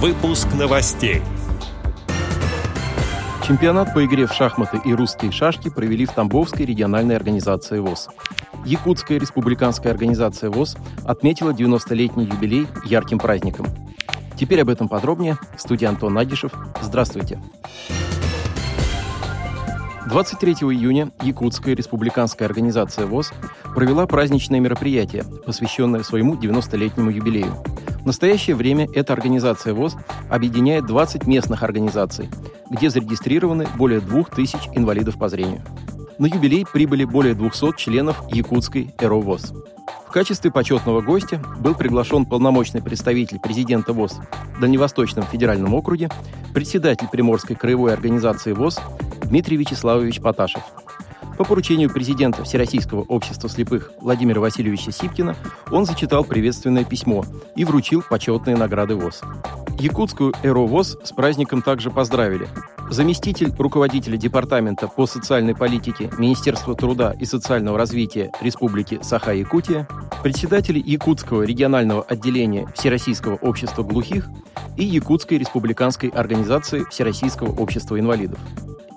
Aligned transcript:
Выпуск 0.00 0.46
новостей. 0.56 1.22
Чемпионат 3.44 3.92
по 3.92 4.04
игре 4.04 4.28
в 4.28 4.32
шахматы 4.32 4.80
и 4.84 4.94
русские 4.94 5.32
шашки 5.32 5.70
провели 5.70 6.06
в 6.06 6.12
Тамбовской 6.12 6.64
региональной 6.64 7.16
организации 7.16 7.80
ВОЗ. 7.80 8.08
Якутская 8.64 9.18
республиканская 9.18 9.92
организация 9.92 10.50
ВОЗ 10.50 10.76
отметила 11.04 11.50
90-летний 11.50 12.26
юбилей 12.26 12.68
ярким 12.84 13.18
праздником. 13.18 13.66
Теперь 14.38 14.62
об 14.62 14.68
этом 14.68 14.88
подробнее. 14.88 15.36
Студия 15.56 15.88
Антон 15.88 16.14
Надишев. 16.14 16.52
Здравствуйте. 16.80 17.40
23 20.06 20.52
июня 20.52 21.10
Якутская 21.22 21.74
республиканская 21.74 22.46
организация 22.46 23.06
ВОЗ 23.06 23.32
провела 23.74 24.06
праздничное 24.06 24.60
мероприятие, 24.60 25.24
посвященное 25.44 26.04
своему 26.04 26.36
90-летнему 26.36 27.10
юбилею. 27.10 27.52
Настоящее 28.08 28.56
время 28.56 28.88
эта 28.94 29.12
организация 29.12 29.74
ВОЗ 29.74 29.94
объединяет 30.30 30.86
20 30.86 31.26
местных 31.26 31.62
организаций, 31.62 32.30
где 32.70 32.88
зарегистрированы 32.88 33.68
более 33.76 34.00
2000 34.00 34.70
инвалидов 34.72 35.18
по 35.18 35.28
зрению. 35.28 35.60
На 36.16 36.24
юбилей 36.24 36.64
прибыли 36.64 37.04
более 37.04 37.34
200 37.34 37.76
членов 37.76 38.22
Якутской 38.32 38.94
ЭРО 38.98 39.20
ВОЗ. 39.20 39.52
В 40.06 40.10
качестве 40.10 40.50
почетного 40.50 41.02
гостя 41.02 41.38
был 41.58 41.74
приглашен 41.74 42.24
полномочный 42.24 42.80
представитель 42.80 43.40
президента 43.40 43.92
ВОЗ 43.92 44.20
в 44.56 44.60
Дальневосточном 44.62 45.26
федеральном 45.26 45.74
округе, 45.74 46.08
председатель 46.54 47.08
Приморской 47.12 47.56
краевой 47.56 47.92
организации 47.92 48.54
ВОЗ 48.54 48.80
Дмитрий 49.24 49.58
Вячеславович 49.58 50.22
Поташев. 50.22 50.62
По 51.38 51.44
поручению 51.44 51.88
президента 51.88 52.42
Всероссийского 52.42 53.02
общества 53.02 53.48
слепых 53.48 53.92
Владимира 54.00 54.40
Васильевича 54.40 54.90
Сипкина 54.90 55.36
он 55.70 55.86
зачитал 55.86 56.24
приветственное 56.24 56.82
письмо 56.82 57.24
и 57.54 57.64
вручил 57.64 58.02
почетные 58.02 58.56
награды 58.56 58.96
ВОЗ. 58.96 59.20
Якутскую 59.78 60.34
ЭРО 60.42 60.66
ВОЗ 60.66 60.98
с 61.04 61.12
праздником 61.12 61.62
также 61.62 61.92
поздравили. 61.92 62.48
Заместитель 62.90 63.52
руководителя 63.56 64.16
Департамента 64.16 64.88
по 64.88 65.06
социальной 65.06 65.54
политике 65.54 66.10
Министерства 66.18 66.74
труда 66.74 67.14
и 67.20 67.24
социального 67.24 67.78
развития 67.78 68.32
Республики 68.40 68.98
Саха-Якутия, 69.00 69.86
председатель 70.24 70.78
Якутского 70.78 71.44
регионального 71.44 72.02
отделения 72.02 72.66
Всероссийского 72.74 73.36
общества 73.36 73.84
глухих 73.84 74.28
и 74.76 74.84
Якутской 74.84 75.38
республиканской 75.38 76.08
организации 76.08 76.84
Всероссийского 76.90 77.52
общества 77.52 78.00
инвалидов. 78.00 78.40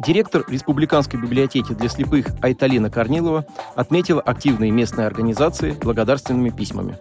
Директор 0.00 0.44
Республиканской 0.48 1.20
библиотеки 1.20 1.74
для 1.74 1.90
слепых 1.90 2.28
Айталина 2.40 2.90
Корнилова 2.90 3.44
отметила 3.74 4.22
активные 4.22 4.70
местные 4.70 5.06
организации 5.06 5.72
благодарственными 5.72 6.48
письмами. 6.48 6.96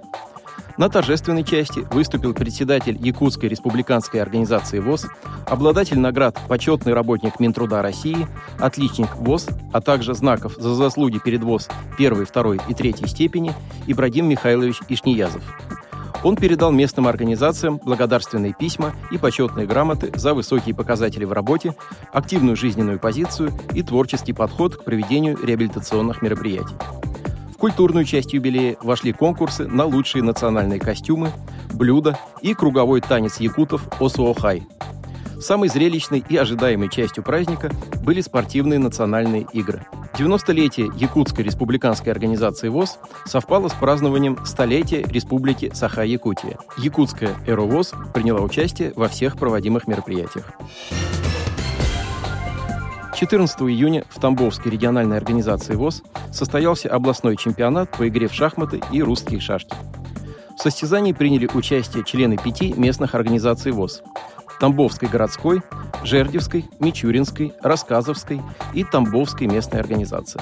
На 0.76 0.90
торжественной 0.90 1.46
части 1.46 1.88
выступил 1.92 2.34
председатель 2.34 2.98
Якутской 3.00 3.48
республиканской 3.48 4.22
организации 4.22 4.80
ВОЗ, 4.80 5.08
обладатель 5.48 5.98
наград 5.98 6.38
«Почетный 6.50 6.94
работник 6.94 7.40
Минтруда 7.40 7.82
России», 7.82 8.28
«Отличник 8.60 9.16
ВОЗ», 9.16 9.48
а 9.72 9.80
также 9.80 10.14
знаков 10.14 10.56
за 10.58 10.76
заслуги 10.76 11.20
перед 11.24 11.42
ВОЗ 11.42 11.70
первой, 11.98 12.26
второй 12.26 12.60
и 12.68 12.74
третьей 12.74 13.08
степени 13.08 13.54
Ибрагим 13.88 14.28
Михайлович 14.28 14.82
Ишниязов. 14.90 15.42
Он 16.24 16.36
передал 16.36 16.72
местным 16.72 17.08
организациям 17.08 17.80
благодарственные 17.84 18.54
письма 18.54 18.94
и 19.12 19.18
почетные 19.18 19.66
грамоты 19.66 20.12
за 20.16 20.34
высокие 20.34 20.76
показатели 20.76 21.24
в 21.24 21.32
работе, 21.32 21.76
активную 22.12 22.58
жизненную 22.58 23.00
позицию 23.00 23.52
и 23.74 23.84
творческий 23.84 24.34
подход 24.34 24.76
к 24.76 24.84
проведению 24.84 25.38
реабилитационных 25.42 26.22
мероприятий. 26.22 26.76
В 27.54 27.58
культурную 27.58 28.06
часть 28.06 28.34
юбилея 28.34 28.78
вошли 28.82 29.12
конкурсы 29.14 29.68
на 29.68 29.86
лучшие 29.86 30.24
национальные 30.24 30.80
костюмы, 30.80 31.32
блюда 31.74 32.18
и 32.42 32.54
круговой 32.54 33.02
танец 33.02 33.40
якутов 33.40 33.88
Осуохай. 34.00 34.68
Самой 35.40 35.70
зрелищной 35.70 36.24
и 36.28 36.36
ожидаемой 36.36 36.90
частью 36.90 37.24
праздника 37.24 37.72
были 38.04 38.20
спортивные 38.20 38.80
национальные 38.80 39.48
игры– 39.54 39.86
90-летие 40.20 40.92
Якутской 40.98 41.46
республиканской 41.46 42.12
организации 42.12 42.68
ВОЗ 42.68 43.00
совпало 43.26 43.70
с 43.70 43.74
празднованием 43.74 44.38
столетия 44.46 45.02
Республики 45.04 45.72
Саха-Якутия. 45.74 46.60
Якутская 46.78 47.38
ЭРОВОЗ 47.48 47.94
приняла 48.14 48.42
участие 48.42 48.92
во 48.98 49.08
всех 49.08 49.38
проводимых 49.38 49.88
мероприятиях. 49.88 50.52
14 53.16 53.62
июня 53.62 54.04
в 54.10 54.20
Тамбовской 54.20 54.70
региональной 54.70 55.16
организации 55.16 55.76
ВОЗ 55.76 56.04
состоялся 56.34 56.90
областной 56.90 57.38
чемпионат 57.38 57.90
по 57.92 58.06
игре 58.08 58.28
в 58.28 58.34
шахматы 58.34 58.82
и 58.92 59.02
русские 59.02 59.40
шашки. 59.40 59.76
В 60.58 60.62
состязании 60.62 61.14
приняли 61.14 61.50
участие 61.54 62.04
члены 62.04 62.36
пяти 62.36 62.74
местных 62.74 63.16
организаций 63.16 63.72
ВОЗ– 63.72 64.04
Тамбовской 64.60 65.08
городской, 65.10 65.62
Жердевской, 66.04 66.66
Мичуринской, 66.80 67.54
Рассказовской 67.62 68.42
и 68.74 68.84
Тамбовской 68.84 69.48
местной 69.48 69.80
организации. 69.80 70.42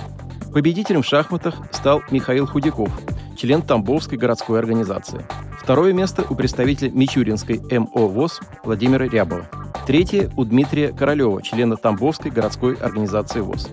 Победителем 0.54 1.04
в 1.04 1.06
шахматах 1.06 1.56
стал 1.72 2.02
Михаил 2.10 2.48
Худяков, 2.48 2.90
член 3.38 3.62
Тамбовской 3.62 4.18
городской 4.18 4.60
организации. 4.60 5.26
Второе 5.62 5.94
место 5.94 6.26
у 6.30 6.36
представителя 6.36 6.90
Мичуринской 6.92 7.60
МО 7.60 8.08
ВОЗ 8.08 8.40
Владимира 8.64 9.08
Рябова. 9.08 9.46
Третье 9.86 10.32
у 10.36 10.46
Дмитрия 10.46 10.92
Королева, 10.92 11.42
члена 11.42 11.78
Тамбовской 11.78 12.32
городской 12.32 12.76
организации 12.76 13.42
ВОЗ. 13.42 13.70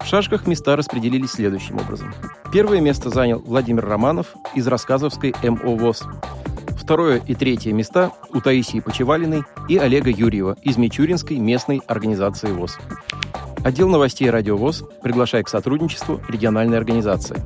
В 0.00 0.06
шашках 0.06 0.46
места 0.46 0.76
распределились 0.76 1.32
следующим 1.32 1.76
образом. 1.76 2.14
Первое 2.52 2.80
место 2.80 3.10
занял 3.10 3.40
Владимир 3.40 3.84
Романов 3.84 4.28
из 4.54 4.66
Рассказовской 4.66 5.34
МО 5.42 5.76
ВОЗ. 5.76 6.04
Второе 6.88 7.20
и 7.26 7.34
третье 7.34 7.70
места 7.74 8.12
у 8.32 8.40
Таисии 8.40 8.80
Почевалиной 8.80 9.42
и 9.68 9.76
Олега 9.76 10.08
Юрьева 10.08 10.56
из 10.62 10.78
Мичуринской 10.78 11.36
местной 11.36 11.82
организации 11.86 12.50
ВОЗ. 12.50 12.78
Отдел 13.62 13.90
новостей 13.90 14.30
«Радио 14.30 14.56
ВОЗ» 14.56 14.84
приглашает 15.02 15.44
к 15.44 15.48
сотрудничеству 15.50 16.18
региональной 16.30 16.78
организации. 16.78 17.42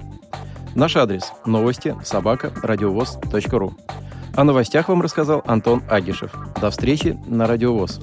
Наш 0.76 0.94
адрес– 0.94 1.32
новости 1.44 1.96
собака 2.04 2.52
радиовоз.ру. 2.62 3.74
О 4.36 4.44
новостях 4.44 4.88
вам 4.88 5.02
рассказал 5.02 5.42
Антон 5.44 5.82
Агишев. 5.88 6.32
До 6.60 6.70
встречи 6.70 7.18
на 7.26 7.48
Радио 7.48 7.74
ВОЗ. 7.74 7.98